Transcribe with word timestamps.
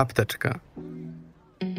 Apteczka, 0.00 0.60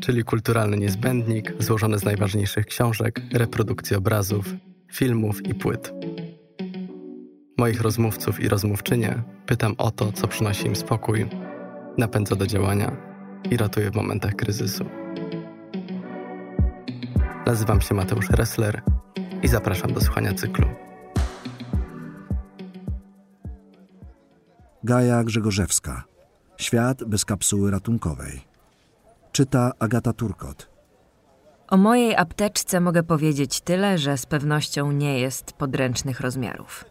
czyli 0.00 0.24
kulturalny 0.24 0.76
niezbędnik 0.76 1.52
złożony 1.58 1.98
z 1.98 2.04
najważniejszych 2.04 2.66
książek, 2.66 3.20
reprodukcji 3.32 3.96
obrazów, 3.96 4.54
filmów 4.92 5.46
i 5.46 5.54
płyt. 5.54 5.92
Moich 7.58 7.80
rozmówców 7.80 8.40
i 8.40 8.48
rozmówczynie 8.48 9.22
pytam 9.46 9.74
o 9.78 9.90
to, 9.90 10.12
co 10.12 10.28
przynosi 10.28 10.66
im 10.66 10.76
spokój, 10.76 11.28
napędza 11.98 12.36
do 12.36 12.46
działania 12.46 12.96
i 13.50 13.56
ratuje 13.56 13.90
w 13.90 13.94
momentach 13.94 14.34
kryzysu. 14.34 14.84
Nazywam 17.46 17.80
się 17.80 17.94
Mateusz 17.94 18.30
Ressler 18.30 18.82
i 19.42 19.48
zapraszam 19.48 19.92
do 19.92 20.00
słuchania 20.00 20.34
cyklu. 20.34 20.66
Gaja 24.84 25.24
Grzegorzewska. 25.24 26.11
Świat 26.56 27.04
bez 27.04 27.24
kapsuły 27.24 27.70
ratunkowej. 27.70 28.40
Czyta 29.32 29.72
Agata 29.78 30.12
Turkot. 30.12 30.68
O 31.68 31.76
mojej 31.76 32.16
apteczce 32.16 32.80
mogę 32.80 33.02
powiedzieć 33.02 33.60
tyle, 33.60 33.98
że 33.98 34.18
z 34.18 34.26
pewnością 34.26 34.92
nie 34.92 35.20
jest 35.20 35.52
podręcznych 35.52 36.20
rozmiarów. 36.20 36.84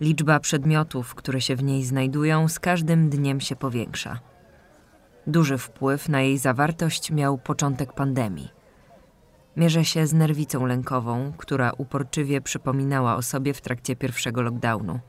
Liczba 0.00 0.40
przedmiotów, 0.40 1.14
które 1.14 1.40
się 1.40 1.56
w 1.56 1.62
niej 1.62 1.84
znajdują, 1.84 2.48
z 2.48 2.58
każdym 2.58 3.10
dniem 3.10 3.40
się 3.40 3.56
powiększa. 3.56 4.20
Duży 5.26 5.58
wpływ 5.58 6.08
na 6.08 6.20
jej 6.20 6.38
zawartość 6.38 7.10
miał 7.10 7.38
początek 7.38 7.92
pandemii. 7.92 8.48
Mierzę 9.56 9.84
się 9.84 10.06
z 10.06 10.12
nerwicą 10.12 10.66
lękową, 10.66 11.32
która 11.36 11.72
uporczywie 11.72 12.40
przypominała 12.40 13.16
o 13.16 13.22
sobie 13.22 13.54
w 13.54 13.60
trakcie 13.60 13.96
pierwszego 13.96 14.42
lockdownu. 14.42 15.00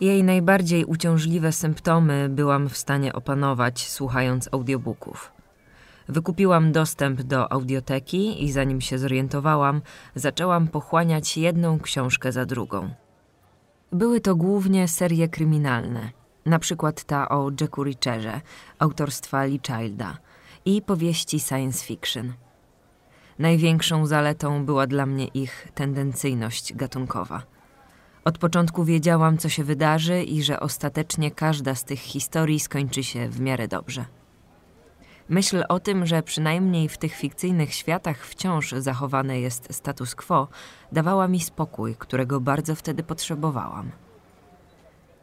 Jej 0.00 0.24
najbardziej 0.24 0.84
uciążliwe 0.84 1.52
symptomy 1.52 2.28
byłam 2.28 2.68
w 2.68 2.76
stanie 2.76 3.12
opanować, 3.12 3.88
słuchając 3.90 4.48
audiobooków. 4.52 5.32
Wykupiłam 6.08 6.72
dostęp 6.72 7.22
do 7.22 7.52
audioteki 7.52 8.44
i 8.44 8.52
zanim 8.52 8.80
się 8.80 8.98
zorientowałam, 8.98 9.82
zaczęłam 10.14 10.68
pochłaniać 10.68 11.36
jedną 11.36 11.80
książkę 11.80 12.32
za 12.32 12.46
drugą. 12.46 12.90
Były 13.92 14.20
to 14.20 14.36
głównie 14.36 14.88
serie 14.88 15.28
kryminalne, 15.28 16.10
na 16.46 16.58
przykład 16.58 17.04
ta 17.04 17.28
o 17.28 17.50
Jacku 17.60 17.84
Richerze, 17.84 18.40
autorstwa 18.78 19.44
Lee 19.44 19.60
Childa 19.66 20.18
i 20.64 20.82
powieści 20.82 21.40
science 21.40 21.84
fiction. 21.84 22.32
Największą 23.38 24.06
zaletą 24.06 24.64
była 24.64 24.86
dla 24.86 25.06
mnie 25.06 25.26
ich 25.26 25.68
tendencyjność 25.74 26.74
gatunkowa– 26.74 27.42
od 28.26 28.38
początku 28.38 28.84
wiedziałam, 28.84 29.38
co 29.38 29.48
się 29.48 29.64
wydarzy 29.64 30.22
i 30.22 30.42
że 30.42 30.60
ostatecznie 30.60 31.30
każda 31.30 31.74
z 31.74 31.84
tych 31.84 31.98
historii 31.98 32.60
skończy 32.60 33.04
się 33.04 33.28
w 33.28 33.40
miarę 33.40 33.68
dobrze. 33.68 34.04
Myśl 35.28 35.64
o 35.68 35.80
tym, 35.80 36.06
że 36.06 36.22
przynajmniej 36.22 36.88
w 36.88 36.98
tych 36.98 37.14
fikcyjnych 37.14 37.74
światach 37.74 38.26
wciąż 38.26 38.72
zachowane 38.72 39.40
jest 39.40 39.74
status 39.74 40.14
quo, 40.14 40.48
dawała 40.92 41.28
mi 41.28 41.40
spokój, 41.40 41.94
którego 41.98 42.40
bardzo 42.40 42.74
wtedy 42.74 43.02
potrzebowałam. 43.02 43.90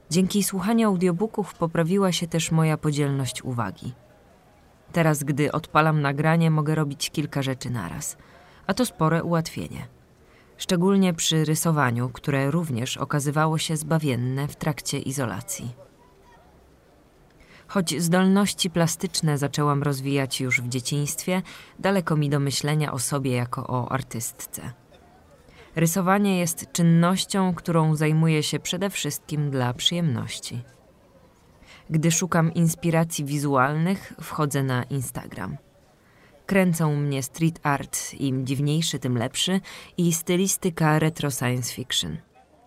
Dzięki 0.10 0.44
słuchaniu 0.44 0.88
audiobooków 0.88 1.54
poprawiła 1.54 2.12
się 2.12 2.28
też 2.28 2.52
moja 2.52 2.78
podzielność 2.78 3.44
uwagi. 3.44 3.94
Teraz, 4.92 5.24
gdy 5.24 5.52
odpalam 5.52 6.02
nagranie, 6.02 6.52
mogę 6.52 6.76
robić 6.76 7.10
kilka 7.10 7.42
rzeczy 7.42 7.70
naraz, 7.70 8.18
a 8.68 8.74
to 8.74 8.86
spore 8.86 9.24
ułatwienie 9.24 9.93
szczególnie 10.64 11.14
przy 11.14 11.46
rysowaniu, 11.46 12.10
które 12.10 12.52
również 12.52 12.98
okazywało 12.98 13.58
się 13.58 13.78
zbawienne 13.78 14.48
w 14.48 14.56
trakcie 14.56 15.00
izolacji. 15.00 15.76
Choć 17.68 18.02
zdolności 18.02 18.70
plastyczne 18.70 19.38
zaczęłam 19.38 19.84
rozwijać 19.84 20.42
już 20.42 20.62
w 20.62 20.70
dzieciństwie, 20.70 21.42
daleko 21.80 22.16
mi 22.16 22.30
do 22.30 22.40
myślenia 22.40 22.92
o 22.94 23.00
sobie 23.00 23.32
jako 23.32 23.68
o 23.68 23.92
artystce. 23.92 24.74
Rysowanie 25.76 26.40
jest 26.40 26.72
czynnością, 26.72 27.54
którą 27.54 27.96
zajmuję 27.96 28.44
się 28.44 28.60
przede 28.60 28.90
wszystkim 28.90 29.52
dla 29.52 29.74
przyjemności. 29.74 30.62
Gdy 31.90 32.12
szukam 32.12 32.54
inspiracji 32.54 33.26
wizualnych, 33.26 34.14
wchodzę 34.22 34.64
na 34.64 34.84
Instagram. 34.84 35.58
Kręcą 36.46 36.96
mnie 36.96 37.24
street 37.24 37.60
art, 37.64 38.14
im 38.14 38.46
dziwniejszy, 38.46 39.00
tym 39.00 39.18
lepszy, 39.18 39.62
i 39.98 40.14
stylistyka 40.14 41.00
retro 41.00 41.32
science 41.32 41.74
fiction. 41.74 42.18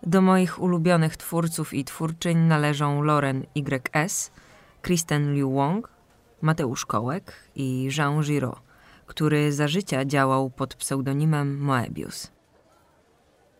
Do 0.03 0.21
moich 0.21 0.61
ulubionych 0.61 1.17
twórców 1.17 1.73
i 1.73 1.83
twórczyń 1.83 2.37
należą 2.37 3.01
Lauren 3.01 3.45
Y.S., 3.55 4.31
Kristen 4.81 5.33
Liu 5.33 5.51
Wong, 5.51 5.89
Mateusz 6.41 6.85
Kołek 6.85 7.33
i 7.55 7.89
Jean 7.97 8.21
Giraud, 8.21 8.61
który 9.05 9.53
za 9.53 9.67
życia 9.67 10.05
działał 10.05 10.49
pod 10.49 10.75
pseudonimem 10.75 11.59
Moebius. 11.59 12.31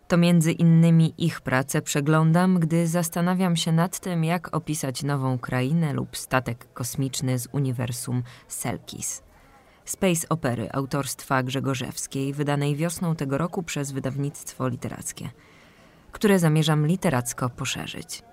To 0.08 0.18
między 0.18 0.52
innymi 0.52 1.14
ich 1.18 1.42
pracę 1.42 1.82
przeglądam, 1.82 2.60
gdy 2.60 2.88
zastanawiam 2.88 3.56
się 3.56 3.72
nad 3.72 4.00
tym, 4.00 4.24
jak 4.24 4.56
opisać 4.56 5.04
nową 5.04 5.40
krainę 5.40 5.94
lub 5.94 6.18
statek 6.18 6.74
kosmiczny 6.74 7.40
z 7.40 7.48
uniwersum 7.52 8.24
Selkis. 8.48 9.27
Space 9.88 10.30
Opery 10.30 10.70
autorstwa 10.72 11.44
Grzegorzewskiej, 11.44 12.34
wydanej 12.34 12.76
wiosną 12.76 13.16
tego 13.16 13.38
roku 13.38 13.64
przez 13.64 13.92
wydawnictwo 13.92 14.68
literackie, 14.68 15.30
które 16.12 16.40
zamierzam 16.40 16.88
literacko 16.88 17.50
poszerzyć. 17.50 18.24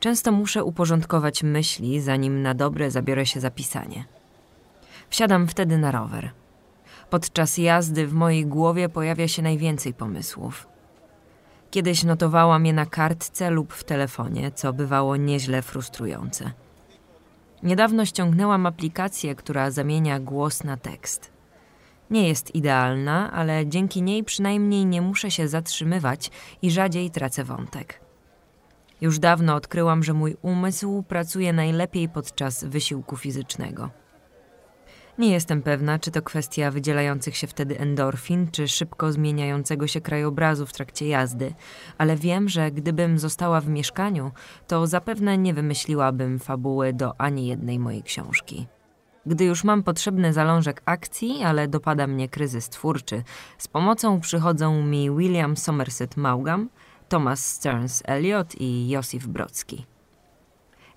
Często 0.00 0.32
muszę 0.32 0.64
uporządkować 0.64 1.42
myśli, 1.42 2.00
zanim 2.00 2.42
na 2.42 2.54
dobre 2.54 2.90
zabiorę 2.90 3.26
się 3.26 3.40
za 3.40 3.50
pisanie. 3.50 4.04
Wsiadam 5.10 5.48
wtedy 5.48 5.78
na 5.78 5.90
rower. 5.90 6.30
Podczas 7.10 7.58
jazdy 7.58 8.06
w 8.06 8.12
mojej 8.12 8.46
głowie 8.46 8.88
pojawia 8.88 9.28
się 9.28 9.42
najwięcej 9.42 9.94
pomysłów. 9.94 10.68
Kiedyś 11.70 12.04
notowałam 12.04 12.66
je 12.66 12.72
na 12.72 12.86
kartce 12.86 13.50
lub 13.50 13.72
w 13.72 13.84
telefonie, 13.84 14.52
co 14.52 14.72
bywało 14.72 15.16
nieźle 15.16 15.62
frustrujące. 15.62 16.52
Niedawno 17.62 18.04
ściągnęłam 18.04 18.66
aplikację, 18.66 19.34
która 19.34 19.70
zamienia 19.70 20.20
głos 20.20 20.64
na 20.64 20.76
tekst. 20.76 21.32
Nie 22.10 22.28
jest 22.28 22.54
idealna, 22.54 23.32
ale 23.32 23.66
dzięki 23.66 24.02
niej 24.02 24.24
przynajmniej 24.24 24.86
nie 24.86 25.02
muszę 25.02 25.30
się 25.30 25.48
zatrzymywać 25.48 26.30
i 26.62 26.70
rzadziej 26.70 27.10
tracę 27.10 27.44
wątek. 27.44 28.00
Już 29.00 29.18
dawno 29.18 29.54
odkryłam, 29.54 30.04
że 30.04 30.12
mój 30.12 30.36
umysł 30.42 31.02
pracuje 31.02 31.52
najlepiej 31.52 32.08
podczas 32.08 32.64
wysiłku 32.64 33.16
fizycznego. 33.16 33.90
Nie 35.18 35.30
jestem 35.32 35.62
pewna, 35.62 35.98
czy 35.98 36.10
to 36.10 36.22
kwestia 36.22 36.70
wydzielających 36.70 37.36
się 37.36 37.46
wtedy 37.46 37.78
endorfin, 37.78 38.50
czy 38.50 38.68
szybko 38.68 39.12
zmieniającego 39.12 39.86
się 39.86 40.00
krajobrazu 40.00 40.66
w 40.66 40.72
trakcie 40.72 41.08
jazdy, 41.08 41.54
ale 41.98 42.16
wiem, 42.16 42.48
że 42.48 42.70
gdybym 42.70 43.18
została 43.18 43.60
w 43.60 43.68
mieszkaniu, 43.68 44.32
to 44.66 44.86
zapewne 44.86 45.38
nie 45.38 45.54
wymyśliłabym 45.54 46.38
fabuły 46.38 46.92
do 46.92 47.20
ani 47.20 47.46
jednej 47.46 47.78
mojej 47.78 48.02
książki. 48.02 48.66
Gdy 49.26 49.44
już 49.44 49.64
mam 49.64 49.82
potrzebny 49.82 50.32
zalążek 50.32 50.82
akcji, 50.84 51.42
ale 51.44 51.68
dopada 51.68 52.06
mnie 52.06 52.28
kryzys 52.28 52.68
twórczy, 52.68 53.22
z 53.58 53.68
pomocą 53.68 54.20
przychodzą 54.20 54.82
mi 54.82 55.10
William 55.10 55.56
Somerset 55.56 56.16
Maugham, 56.16 56.68
Thomas 57.08 57.46
Stearns 57.46 58.02
Eliot 58.06 58.54
i 58.60 58.88
Josif 58.88 59.26
Brodzki. 59.26 59.86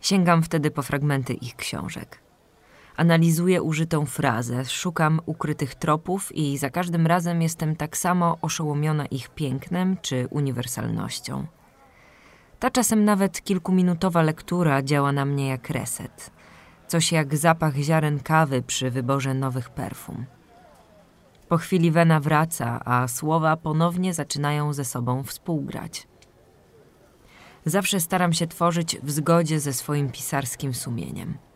Sięgam 0.02 0.44
wtedy 0.44 0.72
po 0.72 0.82
fragmenty 0.82 1.34
ich 1.34 1.56
książek. 1.56 2.31
Analizuję 3.02 3.62
użytą 3.62 4.06
frazę, 4.06 4.66
szukam 4.66 5.22
ukrytych 5.26 5.76
tropów 5.76 6.36
i 6.36 6.58
za 6.58 6.70
każdym 6.70 7.08
razem 7.08 7.42
jestem 7.42 7.76
tak 7.76 7.98
samo 7.98 8.38
oszołomiona 8.42 9.06
ich 9.06 9.30
pięknem 9.30 9.98
czy 10.02 10.28
uniwersalnością. 10.30 11.46
Ta 12.60 12.70
czasem 12.70 13.06
nawet 13.06 13.44
kilkuminutowa 13.44 14.22
lektura 14.22 14.82
działa 14.82 15.12
na 15.12 15.26
mnie 15.26 15.48
jak 15.48 15.70
reset. 15.70 16.32
Coś 16.88 17.12
jak 17.12 17.38
zapach 17.38 17.76
ziaren 17.76 18.20
kawy 18.20 18.62
przy 18.62 18.92
wyborze 18.92 19.34
nowych 19.34 19.70
perfum. 19.70 20.26
Po 21.50 21.58
chwili 21.58 21.92
wena 21.92 22.20
wraca, 22.20 22.82
a 22.86 23.08
słowa 23.08 23.58
ponownie 23.58 24.14
zaczynają 24.14 24.74
ze 24.74 24.86
sobą 24.86 25.24
współgrać. 25.24 26.08
Zawsze 27.66 28.00
staram 28.00 28.34
się 28.34 28.48
tworzyć 28.48 28.98
w 29.04 29.12
zgodzie 29.12 29.60
ze 29.60 29.74
swoim 29.74 30.12
pisarskim 30.12 30.74
sumieniem 30.74 31.51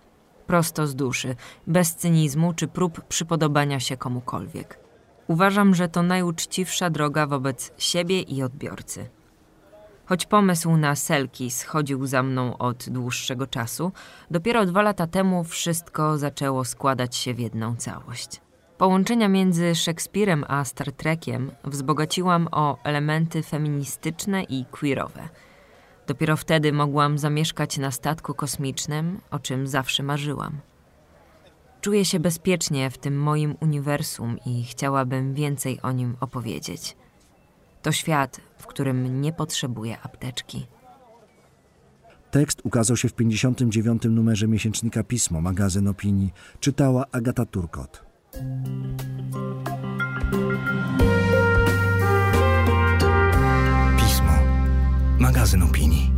prosto 0.48 0.88
z 0.88 0.96
duszy, 0.96 1.36
bez 1.68 1.96
cynizmu 1.96 2.54
czy 2.54 2.68
prób 2.68 3.02
przypodobania 3.02 3.80
się 3.80 3.98
komukolwiek. 3.98 4.80
Uważam, 5.28 5.76
że 5.76 5.90
to 5.90 6.04
najuczciwsza 6.04 6.90
droga 6.90 7.28
wobec 7.28 7.72
siebie 7.78 8.22
i 8.22 8.44
odbiorcy. 8.44 9.10
Choć 10.06 10.26
pomysł 10.26 10.78
na 10.78 10.96
Selki 10.96 11.52
schodził 11.52 12.06
za 12.06 12.24
mną 12.24 12.58
od 12.58 12.90
dłuższego 12.90 13.48
czasu, 13.48 13.92
dopiero 14.32 14.66
dwa 14.66 14.82
lata 14.82 15.08
temu 15.08 15.44
wszystko 15.44 16.18
zaczęło 16.18 16.66
składać 16.66 17.16
się 17.16 17.34
w 17.34 17.40
jedną 17.40 17.76
całość. 17.76 18.42
Połączenia 18.78 19.28
między 19.28 19.76
Szekspirem 19.76 20.46
a 20.48 20.66
Star 20.66 20.92
Trekiem 20.92 21.52
wzbogaciłam 21.64 22.48
o 22.52 22.78
elementy 22.84 23.44
feministyczne 23.44 24.44
i 24.44 24.66
queerowe– 24.72 25.30
Dopiero 26.08 26.38
wtedy 26.38 26.74
mogłam 26.74 27.18
zamieszkać 27.18 27.78
na 27.78 27.92
statku 27.92 28.34
kosmicznym, 28.34 29.22
o 29.32 29.40
czym 29.40 29.68
zawsze 29.68 30.04
marzyłam. 30.04 30.58
Czuję 31.82 32.06
się 32.06 32.20
bezpiecznie 32.20 32.90
w 32.90 32.98
tym 32.98 33.22
moim 33.22 33.56
uniwersum 33.62 34.38
i 34.46 34.64
chciałabym 34.64 35.34
więcej 35.34 35.82
o 35.82 35.92
nim 35.92 36.16
opowiedzieć. 36.20 36.98
To 37.82 37.92
świat, 37.92 38.42
w 38.58 38.68
którym 38.68 39.22
nie 39.22 39.34
potrzebuję 39.34 40.02
apteczki. 40.02 40.68
Tekst 42.32 42.62
ukazał 42.64 42.98
się 42.98 43.10
w 43.10 43.14
59. 43.14 44.04
numerze 44.10 44.48
miesięcznika 44.48 45.04
Pismo, 45.04 45.42
magazyn 45.42 45.88
opinii. 45.88 46.34
Czytała 46.60 47.06
Agata 47.12 47.46
Turkot. 47.46 48.04
Magazyn 55.26 55.64
opinii. 55.64 56.15